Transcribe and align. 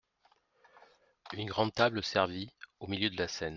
Une 1.33 1.45
grande 1.45 1.75
table 1.75 2.01
servie, 2.01 2.49
au 2.79 2.87
milieu 2.87 3.11
de 3.11 3.17
la 3.17 3.27
scène. 3.27 3.49